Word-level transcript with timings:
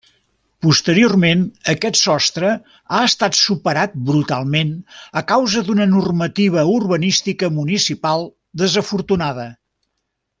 Posteriorment 0.65 1.41
aquest 1.73 1.99
sostre 1.99 2.53
ha 2.95 3.01
estat 3.09 3.37
superat 3.41 3.93
brutalment 4.09 4.71
a 5.23 5.23
causa 5.35 5.63
d'una 5.71 5.87
normativa 5.93 6.63
urbanística 6.79 7.51
municipal 7.59 8.25
desafortunada. 8.63 9.47